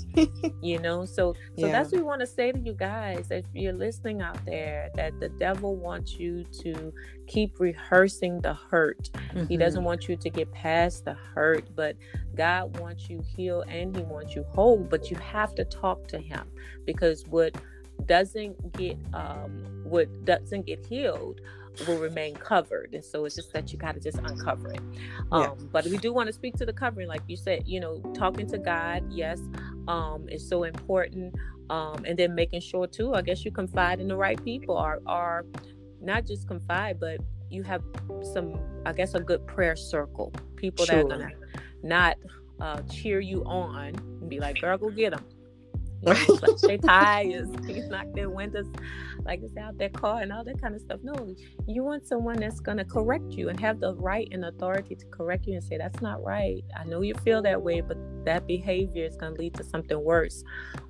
you 0.63 0.79
know, 0.79 1.05
so 1.05 1.35
so 1.59 1.67
yeah. 1.67 1.73
that's 1.73 1.93
what 1.93 1.99
we 1.99 2.05
want 2.05 2.21
to 2.21 2.27
say 2.27 2.53
to 2.53 2.59
you 2.59 2.73
guys. 2.73 3.31
If 3.31 3.45
you're 3.53 3.75
listening 3.75 4.23
out 4.23 4.43
there, 4.47 4.91
that 4.95 5.21
the 5.21 5.29
devil 5.29 5.77
wants 5.77 6.19
you 6.19 6.45
to 6.63 6.93
keep 7.27 7.61
rehearsing 7.61 8.41
the 8.41 8.55
hurt. 8.55 9.11
Mm-hmm. 9.13 9.47
He 9.47 9.57
doesn't 9.57 9.85
want 9.85 10.09
you 10.09 10.17
to 10.17 10.31
get 10.31 10.51
past 10.53 11.05
the 11.05 11.15
hurt, 11.35 11.69
but 11.77 11.97
God 12.35 12.79
wants 12.79 13.11
you 13.11 13.23
healed 13.37 13.65
and 13.69 13.95
He 13.95 14.03
wants 14.03 14.35
you 14.35 14.45
whole. 14.55 14.79
But 14.79 15.11
you 15.11 15.17
have 15.19 15.55
to 15.57 15.65
talk 15.65 16.09
to 16.09 16.19
Him 16.19 16.51
because 16.87 17.25
what 17.27 17.55
doesn't 18.07 18.73
get 18.73 18.99
um 19.15 19.65
what 19.85 20.09
doesn't 20.25 20.67
get 20.67 20.85
healed 20.85 21.41
will 21.87 21.99
remain 21.99 22.35
covered. 22.35 22.95
And 22.95 23.05
so 23.05 23.25
it's 23.25 23.37
just 23.37 23.53
that 23.53 23.73
you 23.73 23.79
got 23.79 23.95
to 23.95 24.01
just 24.01 24.19
uncover 24.19 24.73
it. 24.73 24.81
Um, 25.33 25.43
yeah. 25.43 25.55
But 25.73 25.87
we 25.87 25.99
do 25.99 26.13
want 26.13 26.29
to 26.29 26.33
speak 26.33 26.55
to 26.57 26.67
the 26.67 26.73
covering, 26.73 27.09
like 27.09 27.23
you 27.27 27.37
said, 27.37 27.67
you 27.67 27.81
know, 27.81 27.99
talking 28.15 28.47
to 28.49 28.59
God, 28.59 29.05
yes, 29.11 29.41
um, 29.89 30.29
is 30.29 30.47
so 30.49 30.65
important. 30.65 31.35
Um, 31.71 32.05
and 32.05 32.19
then 32.19 32.35
making 32.35 32.61
sure 32.61 32.87
too, 32.87 33.15
I 33.15 33.23
guess 33.23 33.45
you 33.45 33.51
confide 33.51 34.01
in 34.01 34.09
the 34.09 34.17
right 34.17 34.43
people 34.45 34.77
or, 34.77 35.01
or 35.07 35.47
not 36.01 36.27
just 36.27 36.47
confide, 36.47 37.01
but 37.01 37.21
you 37.51 37.63
have 37.63 37.83
some, 38.33 38.59
I 38.85 38.93
guess, 38.93 39.15
a 39.15 39.21
good 39.21 39.47
prayer 39.47 39.77
circle, 39.77 40.33
people 40.57 40.85
sure. 40.85 40.97
that 40.97 41.05
are 41.05 41.19
going 41.19 41.31
to 41.31 41.37
not 41.83 42.17
uh, 42.61 42.83
cheer 42.83 43.21
you 43.21 43.45
on 43.45 43.95
and 44.21 44.29
be 44.29 44.41
like, 44.41 44.61
girl, 44.61 44.77
go 44.79 44.91
get 44.91 45.13
them. 45.13 45.25
Know, 46.15 46.39
like 46.43 46.59
they 46.59 46.79
tires, 46.79 47.49
knock 47.89 48.07
their 48.15 48.31
windows 48.31 48.67
like 49.25 49.41
it's 49.43 49.57
out 49.57 49.79
their 49.79 49.89
car 49.89 50.21
and 50.21 50.33
all 50.33 50.45
that 50.45 50.61
kind 50.61 50.75
of 50.75 50.81
stuff. 50.81 51.01
No, 51.03 51.35
you 51.67 51.83
want 51.83 52.07
someone 52.07 52.37
that's 52.37 52.61
going 52.61 52.79
to 52.79 52.85
correct 52.85 53.33
you 53.33 53.49
and 53.49 53.59
have 53.61 53.81
the 53.81 53.95
right 53.95 54.29
and 54.33 54.45
authority 54.45 54.95
to 54.95 55.07
correct 55.07 55.47
you 55.47 55.55
and 55.55 55.65
say, 55.65 55.79
that's 55.79 56.01
not 56.03 56.23
right. 56.23 56.63
I 56.77 56.85
know 56.85 57.01
you 57.01 57.15
feel 57.15 57.43
that 57.43 57.63
way, 57.63 57.81
but 57.81 57.97
that 58.25 58.47
behavior 58.47 59.05
is 59.05 59.17
going 59.17 59.35
to 59.35 59.41
lead 59.41 59.55
to 59.55 59.65
something 59.65 60.03
worse. 60.03 60.45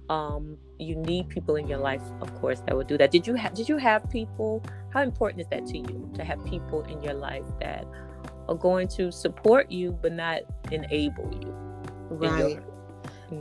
Um, 0.09 0.59
you 0.79 0.97
need 0.97 1.29
people 1.29 1.57
in 1.57 1.69
your 1.69 1.79
life, 1.79 2.03
of 2.21 2.35
course, 2.35 2.61
that 2.67 2.77
would 2.77 2.89
do 2.89 2.99
that. 2.99 3.11
Did 3.11 3.27
you 3.27 3.35
have, 3.35 3.55
did 3.55 3.69
you 3.69 3.77
have 3.77 4.09
people, 4.11 4.63
how 4.93 5.03
important 5.03 5.41
is 5.43 5.47
that 5.51 5.67
to 5.67 5.79
you 5.79 6.11
to 6.15 6.25
have 6.25 6.45
people 6.45 6.83
in 6.83 7.03
your 7.03 7.15
life 7.15 7.47
that 7.61 7.87
are 8.49 8.57
going 8.57 8.89
to 8.89 9.11
support 9.13 9.71
you, 9.71 9.93
but 10.03 10.13
not 10.13 10.41
enable 10.71 11.33
you? 11.33 11.55
Right. 12.11 12.59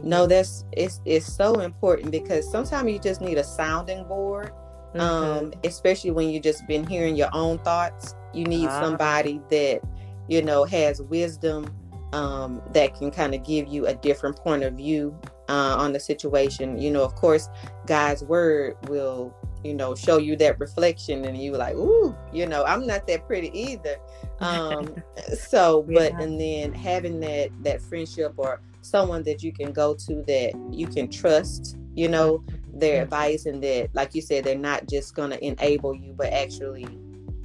No, 0.01 0.25
that's 0.25 0.65
it's 0.71 1.01
it's 1.05 1.31
so 1.31 1.59
important 1.59 2.11
because 2.11 2.49
sometimes 2.49 2.91
you 2.91 2.99
just 2.99 3.21
need 3.21 3.37
a 3.37 3.43
sounding 3.43 4.03
board 4.05 4.51
mm-hmm. 4.95 5.45
um, 5.45 5.53
especially 5.63 6.11
when 6.11 6.29
you 6.29 6.39
just 6.39 6.65
been 6.67 6.85
hearing 6.85 7.15
your 7.15 7.29
own 7.33 7.59
thoughts. 7.59 8.15
You 8.33 8.45
need 8.45 8.67
uh-huh. 8.67 8.81
somebody 8.81 9.41
that 9.49 9.81
you 10.27 10.41
know 10.41 10.63
has 10.65 11.01
wisdom 11.01 11.73
um, 12.13 12.61
that 12.73 12.95
can 12.95 13.11
kind 13.11 13.33
of 13.33 13.43
give 13.43 13.67
you 13.67 13.87
a 13.87 13.95
different 13.95 14.37
point 14.37 14.63
of 14.63 14.73
view 14.75 15.17
uh, 15.49 15.75
on 15.77 15.93
the 15.93 15.99
situation. 15.99 16.79
You 16.79 16.91
know, 16.91 17.03
of 17.03 17.15
course, 17.15 17.49
God's 17.85 18.23
word 18.23 18.77
will 18.87 19.35
you 19.63 19.73
know 19.73 19.95
show 19.95 20.17
you 20.17 20.35
that 20.37 20.59
reflection, 20.59 21.25
and 21.25 21.37
you 21.37 21.53
like, 21.53 21.75
ooh, 21.75 22.15
you 22.31 22.45
know, 22.45 22.63
I'm 22.65 22.85
not 22.85 23.07
that 23.07 23.27
pretty 23.27 23.57
either. 23.57 23.97
Um, 24.39 24.95
so, 25.37 25.83
but 25.83 26.11
yeah. 26.11 26.19
and 26.19 26.41
then 26.41 26.73
having 26.73 27.21
that 27.21 27.51
that 27.63 27.81
friendship 27.81 28.33
or 28.35 28.59
someone 28.83 29.23
that 29.23 29.43
you 29.43 29.51
can 29.51 29.71
go 29.71 29.93
to 29.93 30.23
that 30.23 30.53
you 30.71 30.87
can 30.87 31.09
trust 31.09 31.77
you 31.95 32.07
know 32.07 32.43
their 32.73 32.95
mm-hmm. 32.95 33.03
advice 33.03 33.45
and 33.45 33.63
that 33.63 33.89
like 33.93 34.15
you 34.15 34.21
said 34.21 34.43
they're 34.43 34.57
not 34.57 34.87
just 34.87 35.15
going 35.15 35.29
to 35.29 35.43
enable 35.45 35.93
you 35.93 36.13
but 36.13 36.31
actually 36.33 36.87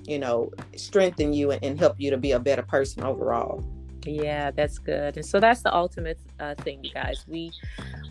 you 0.08 0.18
know 0.18 0.50
strengthen 0.74 1.32
you 1.32 1.50
and, 1.50 1.62
and, 1.62 1.78
help 1.78 2.00
you 2.00 2.10
to 2.10 2.16
be 2.16 2.32
a 2.32 2.40
better 2.40 2.62
person 2.62 3.04
overall. 3.04 3.62
Yeah 4.04 4.50
that's 4.50 4.78
good. 4.78 5.16
And 5.16 5.26
so 5.26 5.38
that's 5.38 5.62
the 5.62 5.74
ultimate 5.74 6.18
uh, 6.40 6.54
thing 6.56 6.82
you 6.82 6.92
guys. 6.92 7.24
We 7.28 7.52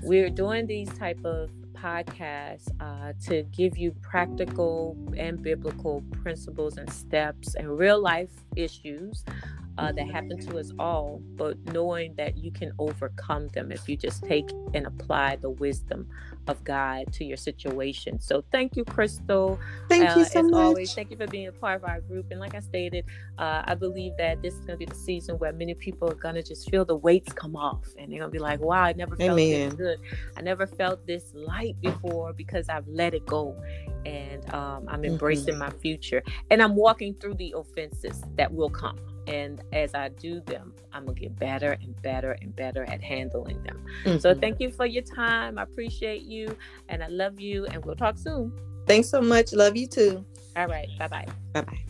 we're 0.03 0.29
doing 0.29 0.67
these 0.67 0.89
type 0.93 1.19
of 1.25 1.49
podcasts 1.73 2.69
uh, 2.79 3.13
to 3.27 3.43
give 3.51 3.77
you 3.77 3.91
practical 4.01 4.95
and 5.17 5.41
biblical 5.41 6.03
principles 6.21 6.77
and 6.77 6.91
steps 6.91 7.55
and 7.55 7.77
real 7.77 7.99
life 7.99 8.31
issues 8.55 9.23
uh, 9.77 9.91
that 9.91 10.09
happen 10.09 10.39
to 10.39 10.57
us 10.57 10.71
all, 10.79 11.21
but 11.35 11.57
knowing 11.71 12.15
that 12.15 12.37
you 12.37 12.51
can 12.51 12.71
overcome 12.79 13.47
them 13.49 13.71
if 13.71 13.87
you 13.87 13.95
just 13.95 14.23
take 14.23 14.49
and 14.73 14.87
apply 14.87 15.35
the 15.35 15.49
wisdom 15.49 16.07
of 16.47 16.63
God 16.63 17.11
to 17.13 17.25
your 17.25 17.37
situation. 17.37 18.19
So 18.19 18.43
thank 18.51 18.75
you, 18.75 18.83
Crystal. 18.85 19.59
Thank 19.89 20.09
uh, 20.09 20.19
you 20.19 20.25
so 20.25 20.39
as 20.39 20.45
much. 20.45 20.53
Always, 20.53 20.93
thank 20.93 21.11
you 21.11 21.17
for 21.17 21.27
being 21.27 21.47
a 21.47 21.51
part 21.51 21.75
of 21.75 21.87
our 21.87 22.01
group. 22.01 22.27
And 22.31 22.39
like 22.39 22.55
I 22.55 22.59
stated, 22.59 23.05
uh, 23.37 23.63
I 23.65 23.75
believe 23.75 24.13
that 24.17 24.41
this 24.41 24.55
is 24.55 24.61
going 24.61 24.71
to 24.71 24.77
be 24.77 24.85
the 24.85 24.95
season 24.95 25.37
where 25.37 25.53
many 25.53 25.73
people 25.73 26.09
are 26.09 26.15
going 26.15 26.35
to 26.35 26.43
just 26.43 26.69
feel 26.69 26.85
the 26.85 26.95
weights 26.95 27.31
come 27.33 27.55
off, 27.55 27.85
and 27.97 28.11
they're 28.11 28.19
going 28.19 28.31
to 28.31 28.35
be 28.35 28.39
like, 28.39 28.59
"Wow, 28.59 28.83
I 28.83 28.93
never 28.93 29.15
felt 29.15 29.39
Amen. 29.39 29.69
this 29.69 29.77
good. 29.77 29.99
I 30.35 30.41
never 30.41 30.65
felt 30.65 31.05
this 31.05 31.33
light 31.33 31.79
before 31.81 32.33
because 32.33 32.69
I've 32.69 32.87
let 32.87 33.13
it 33.13 33.25
go." 33.25 33.55
And 34.05 34.51
um, 34.53 34.85
I'm 34.87 35.03
embracing 35.03 35.55
mm-hmm. 35.55 35.59
my 35.59 35.69
future, 35.69 36.23
and 36.49 36.61
I'm 36.63 36.75
walking 36.75 37.13
through 37.15 37.35
the 37.35 37.53
offenses 37.57 38.23
that 38.37 38.53
will 38.53 38.69
come 38.69 38.97
and 39.27 39.61
as 39.73 39.93
I 39.93 40.09
do 40.09 40.39
them, 40.41 40.73
I'm 40.93 41.05
gonna 41.05 41.19
get 41.19 41.37
better 41.37 41.73
and 41.73 42.01
better 42.01 42.31
and 42.41 42.55
better 42.55 42.83
at 42.85 43.03
handling 43.03 43.61
them. 43.63 43.85
Mm-hmm. 44.05 44.19
So 44.19 44.33
thank 44.33 44.59
you 44.59 44.71
for 44.71 44.85
your 44.85 45.03
time. 45.03 45.59
I 45.59 45.63
appreciate 45.63 46.23
you 46.23 46.55
and 46.89 47.03
I 47.03 47.07
love 47.07 47.39
you. 47.39 47.65
And 47.67 47.85
we'll 47.85 47.95
talk 47.95 48.17
soon. 48.17 48.53
Thanks 48.87 49.09
so 49.09 49.21
much. 49.21 49.51
Love 49.53 49.75
you 49.75 49.87
too. 49.87 50.25
All 50.55 50.67
right. 50.67 50.87
Bye 50.97 51.07
bye. 51.07 51.27
Bye 51.53 51.61
bye. 51.61 51.83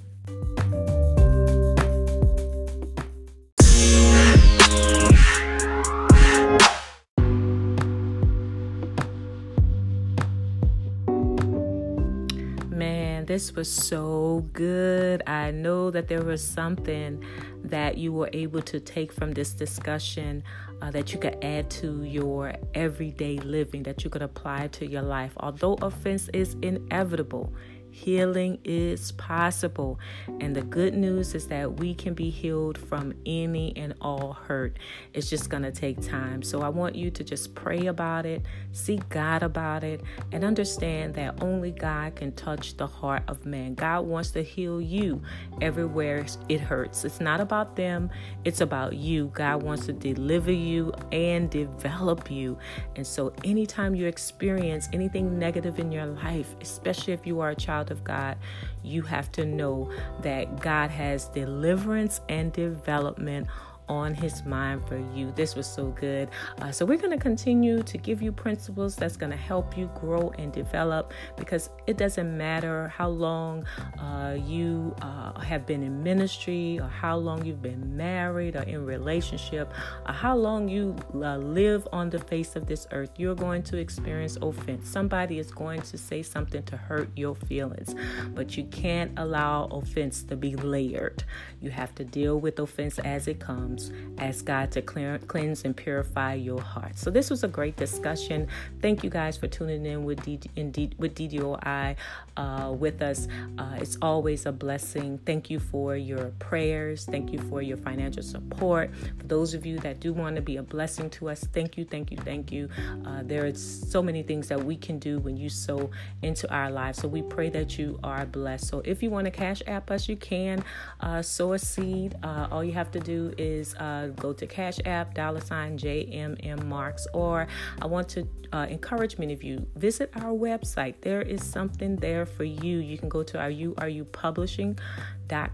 Man, 12.69 13.25
this 13.25 13.55
was 13.55 13.71
so 13.71 14.26
good. 14.41 15.23
I 15.27 15.51
know 15.51 15.91
that 15.91 16.07
there 16.07 16.21
was 16.21 16.43
something 16.43 17.23
that 17.63 17.97
you 17.97 18.13
were 18.13 18.29
able 18.33 18.61
to 18.63 18.79
take 18.79 19.11
from 19.11 19.31
this 19.33 19.51
discussion 19.51 20.43
uh, 20.81 20.91
that 20.91 21.13
you 21.13 21.19
could 21.19 21.37
add 21.43 21.69
to 21.71 22.03
your 22.03 22.53
everyday 22.73 23.37
living, 23.39 23.83
that 23.83 24.03
you 24.03 24.09
could 24.09 24.21
apply 24.21 24.67
to 24.67 24.87
your 24.87 25.01
life. 25.01 25.33
Although 25.37 25.73
offense 25.81 26.29
is 26.33 26.55
inevitable, 26.61 27.53
Healing 27.97 28.59
is 28.63 29.11
possible. 29.13 29.99
And 30.39 30.55
the 30.55 30.61
good 30.61 30.93
news 30.93 31.33
is 31.33 31.47
that 31.47 31.79
we 31.79 31.95
can 31.95 32.13
be 32.13 32.29
healed 32.29 32.77
from 32.77 33.11
any 33.25 33.75
and 33.75 33.95
all 34.01 34.33
hurt. 34.33 34.77
It's 35.15 35.31
just 35.31 35.49
going 35.49 35.63
to 35.63 35.71
take 35.71 35.99
time. 35.99 36.43
So 36.43 36.61
I 36.61 36.69
want 36.69 36.95
you 36.95 37.09
to 37.09 37.23
just 37.23 37.55
pray 37.55 37.87
about 37.87 38.27
it, 38.27 38.45
seek 38.71 39.09
God 39.09 39.41
about 39.41 39.83
it, 39.83 40.01
and 40.31 40.45
understand 40.45 41.15
that 41.15 41.41
only 41.41 41.71
God 41.71 42.15
can 42.15 42.33
touch 42.33 42.77
the 42.77 42.85
heart 42.85 43.23
of 43.27 43.47
man. 43.47 43.73
God 43.73 44.05
wants 44.05 44.29
to 44.31 44.43
heal 44.43 44.79
you 44.79 45.23
everywhere 45.59 46.23
it 46.49 46.61
hurts. 46.61 47.03
It's 47.03 47.19
not 47.19 47.41
about 47.41 47.75
them, 47.75 48.11
it's 48.45 48.61
about 48.61 48.93
you. 48.93 49.31
God 49.33 49.63
wants 49.63 49.87
to 49.87 49.93
deliver 49.93 50.51
you 50.51 50.93
and 51.11 51.49
develop 51.49 52.29
you. 52.29 52.59
And 52.95 53.07
so 53.07 53.33
anytime 53.43 53.95
you 53.95 54.05
experience 54.05 54.87
anything 54.93 55.39
negative 55.39 55.79
in 55.79 55.91
your 55.91 56.05
life, 56.05 56.55
especially 56.61 57.13
if 57.13 57.25
you 57.25 57.39
are 57.39 57.49
a 57.49 57.55
child 57.55 57.86
child 57.87 57.91
of 57.91 58.03
God, 58.03 58.37
you 58.83 59.01
have 59.03 59.31
to 59.33 59.45
know 59.45 59.91
that 60.21 60.59
God 60.59 60.89
has 60.91 61.29
deliverance 61.29 62.21
and 62.29 62.51
development 62.53 63.47
on 63.89 64.13
his 64.13 64.45
mind 64.45 64.87
for 64.87 64.97
you. 65.13 65.31
This 65.35 65.55
was 65.55 65.67
so 65.67 65.87
good. 65.91 66.29
Uh, 66.61 66.71
so, 66.71 66.85
we're 66.85 66.97
going 66.97 67.17
to 67.17 67.23
continue 67.23 67.83
to 67.83 67.97
give 67.97 68.21
you 68.21 68.31
principles 68.31 68.95
that's 68.95 69.17
going 69.17 69.31
to 69.31 69.37
help 69.37 69.77
you 69.77 69.89
grow 69.95 70.31
and 70.37 70.51
develop 70.51 71.13
because 71.35 71.69
it 71.85 71.97
doesn't 71.97 72.37
matter 72.37 72.87
how 72.89 73.09
long 73.09 73.65
uh, 73.99 74.37
you 74.45 74.95
uh, 75.01 75.39
have 75.39 75.65
been 75.65 75.83
in 75.83 76.03
ministry 76.03 76.79
or 76.79 76.87
how 76.87 77.17
long 77.17 77.45
you've 77.45 77.61
been 77.61 77.95
married 77.95 78.55
or 78.55 78.63
in 78.63 78.85
relationship 78.85 79.73
or 80.07 80.13
how 80.13 80.35
long 80.35 80.67
you 80.67 80.95
uh, 81.15 81.37
live 81.37 81.87
on 81.91 82.09
the 82.09 82.19
face 82.19 82.55
of 82.55 82.65
this 82.65 82.87
earth, 82.91 83.11
you're 83.17 83.35
going 83.35 83.63
to 83.63 83.77
experience 83.77 84.37
offense. 84.41 84.87
Somebody 84.87 85.39
is 85.39 85.51
going 85.51 85.81
to 85.81 85.97
say 85.97 86.23
something 86.23 86.63
to 86.63 86.77
hurt 86.77 87.09
your 87.15 87.35
feelings, 87.35 87.95
but 88.29 88.57
you 88.57 88.65
can't 88.65 89.11
allow 89.17 89.65
offense 89.65 90.23
to 90.23 90.35
be 90.35 90.55
layered. 90.55 91.23
You 91.61 91.69
have 91.71 91.93
to 91.95 92.03
deal 92.03 92.39
with 92.39 92.59
offense 92.59 92.99
as 92.99 93.27
it 93.27 93.39
comes. 93.39 93.91
Ask 94.17 94.45
God 94.45 94.71
to 94.71 94.81
clear, 94.81 95.19
cleanse 95.27 95.65
and 95.65 95.75
purify 95.75 96.35
your 96.35 96.61
heart. 96.61 96.97
So 96.97 97.09
this 97.09 97.29
was 97.29 97.43
a 97.43 97.47
great 97.47 97.75
discussion. 97.75 98.47
Thank 98.81 99.03
you 99.03 99.09
guys 99.09 99.37
for 99.37 99.47
tuning 99.47 99.85
in 99.85 100.03
with 100.03 100.23
D, 100.23 100.39
in 100.55 100.71
D, 100.71 100.91
with 100.97 101.15
DDOI 101.15 101.95
uh, 102.37 102.71
with 102.77 103.01
us. 103.01 103.27
Uh, 103.57 103.77
it's 103.77 103.97
always 104.01 104.45
a 104.45 104.51
blessing. 104.51 105.19
Thank 105.25 105.49
you 105.49 105.59
for 105.59 105.95
your 105.95 106.31
prayers. 106.39 107.05
Thank 107.05 107.33
you 107.33 107.39
for 107.39 107.61
your 107.61 107.77
financial 107.77 108.23
support. 108.23 108.91
For 109.17 109.23
those 109.25 109.53
of 109.53 109.65
you 109.65 109.79
that 109.79 109.99
do 109.99 110.13
want 110.13 110.35
to 110.35 110.41
be 110.41 110.57
a 110.57 110.63
blessing 110.63 111.09
to 111.11 111.29
us, 111.29 111.43
thank 111.53 111.77
you, 111.77 111.85
thank 111.85 112.11
you, 112.11 112.17
thank 112.17 112.51
you. 112.51 112.69
Uh, 113.05 113.23
are 113.37 113.53
so 113.53 114.01
many 114.01 114.23
things 114.23 114.47
that 114.47 114.63
we 114.63 114.75
can 114.75 114.97
do 114.99 115.19
when 115.19 115.37
you 115.37 115.49
sow 115.49 115.89
into 116.21 116.51
our 116.51 116.71
lives. 116.71 116.99
So 116.99 117.07
we 117.07 117.21
pray 117.21 117.49
that 117.49 117.77
you 117.77 117.99
are 118.03 118.25
blessed. 118.25 118.67
So 118.67 118.81
if 118.85 119.03
you 119.03 119.09
want 119.09 119.25
to 119.25 119.31
cash 119.31 119.61
app 119.67 119.91
us, 119.91 120.09
you 120.09 120.15
can 120.15 120.63
uh, 121.01 121.21
sow 121.47 121.53
a 121.53 121.59
seed. 121.59 122.15
Uh, 122.23 122.47
all 122.51 122.63
you 122.63 122.73
have 122.73 122.91
to 122.91 122.99
do 122.99 123.33
is 123.37 123.73
uh, 123.75 124.07
go 124.17 124.33
to 124.33 124.45
Cash 124.45 124.79
App, 124.85 125.13
dollar 125.13 125.39
sign 125.39 125.77
JMM 125.77 126.65
Marks, 126.65 127.07
or 127.13 127.47
I 127.81 127.85
want 127.85 128.09
to 128.09 128.27
uh, 128.51 128.67
encourage 128.69 129.17
many 129.17 129.33
of 129.33 129.43
you 129.43 129.65
visit 129.75 130.11
our 130.15 130.33
website. 130.33 130.95
There 131.01 131.21
is 131.21 131.43
something 131.43 131.95
there 131.97 132.25
for 132.25 132.43
you. 132.43 132.79
You 132.79 132.97
can 132.97 133.09
go 133.09 133.23
to 133.23 133.39
our 133.39 133.49
You 133.49 133.73
Are 133.77 133.89
You 133.89 134.05
Publishing 134.05 134.77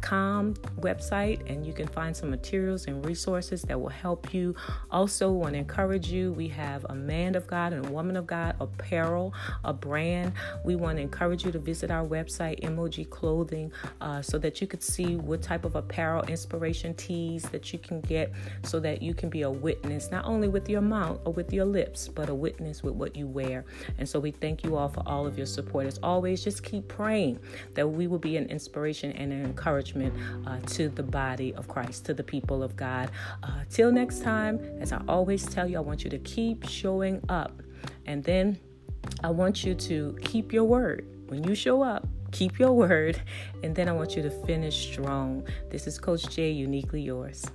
com 0.01 0.53
website 0.79 1.49
and 1.49 1.65
you 1.65 1.73
can 1.73 1.87
find 1.87 2.15
some 2.15 2.29
materials 2.29 2.85
and 2.85 3.05
resources 3.05 3.61
that 3.63 3.79
will 3.79 3.89
help 3.89 4.33
you. 4.33 4.55
Also, 4.91 5.31
want 5.31 5.53
to 5.53 5.59
encourage 5.59 6.09
you. 6.09 6.31
We 6.33 6.47
have 6.49 6.85
a 6.89 6.95
man 6.95 7.35
of 7.35 7.47
God 7.47 7.73
and 7.73 7.85
a 7.85 7.89
woman 7.89 8.15
of 8.15 8.27
God 8.27 8.55
apparel, 8.59 9.33
a 9.63 9.73
brand. 9.73 10.33
We 10.63 10.75
want 10.75 10.97
to 10.97 11.01
encourage 11.01 11.43
you 11.45 11.51
to 11.51 11.59
visit 11.59 11.91
our 11.91 12.05
website, 12.05 12.63
MOG 12.69 13.09
Clothing, 13.09 13.71
uh, 14.01 14.21
so 14.21 14.37
that 14.39 14.61
you 14.61 14.67
could 14.67 14.83
see 14.83 15.15
what 15.15 15.41
type 15.41 15.65
of 15.65 15.75
apparel 15.83 16.23
inspiration 16.23 16.93
tees 16.95 17.43
that 17.43 17.73
you 17.73 17.79
can 17.79 18.01
get 18.01 18.31
so 18.63 18.79
that 18.79 19.01
you 19.01 19.13
can 19.13 19.29
be 19.29 19.41
a 19.43 19.49
witness, 19.49 20.11
not 20.11 20.25
only 20.25 20.47
with 20.47 20.69
your 20.69 20.81
mouth 20.81 21.19
or 21.25 21.33
with 21.33 21.51
your 21.53 21.65
lips, 21.65 22.07
but 22.07 22.29
a 22.29 22.35
witness 22.35 22.83
with 22.83 22.93
what 22.93 23.15
you 23.15 23.27
wear. 23.27 23.65
And 23.97 24.07
so 24.07 24.19
we 24.19 24.31
thank 24.31 24.63
you 24.63 24.75
all 24.75 24.89
for 24.89 25.03
all 25.05 25.27
of 25.27 25.37
your 25.37 25.45
support. 25.45 25.85
As 25.85 25.99
always, 26.01 26.43
just 26.43 26.63
keep 26.63 26.87
praying 26.87 27.39
that 27.75 27.87
we 27.87 28.07
will 28.07 28.19
be 28.19 28.37
an 28.37 28.47
inspiration 28.47 29.11
and 29.13 29.31
an 29.31 29.43
encouragement 29.45 30.13
uh, 30.47 30.59
to 30.67 30.89
the 30.89 31.03
body 31.03 31.53
of 31.55 31.67
Christ, 31.67 32.05
to 32.05 32.13
the 32.13 32.23
people 32.23 32.63
of 32.63 32.75
God. 32.75 33.11
Uh, 33.43 33.61
till 33.69 33.91
next 33.91 34.23
time, 34.23 34.59
as 34.79 34.91
I 34.91 35.01
always 35.07 35.45
tell 35.45 35.67
you, 35.69 35.77
I 35.77 35.81
want 35.81 36.03
you 36.03 36.09
to 36.09 36.19
keep 36.19 36.67
showing 36.67 37.21
up. 37.29 37.61
And 38.05 38.23
then 38.23 38.59
I 39.23 39.29
want 39.29 39.63
you 39.63 39.75
to 39.75 40.17
keep 40.21 40.53
your 40.53 40.63
word. 40.63 41.05
When 41.27 41.43
you 41.43 41.55
show 41.55 41.81
up, 41.81 42.07
keep 42.33 42.59
your 42.59 42.73
word. 42.73 43.21
And 43.63 43.73
then 43.73 43.87
I 43.87 43.93
want 43.93 44.17
you 44.17 44.23
to 44.23 44.29
finish 44.29 44.91
strong. 44.91 45.47
This 45.69 45.87
is 45.87 45.97
Coach 45.97 46.27
J, 46.29 46.51
uniquely 46.51 47.01
yours. 47.01 47.45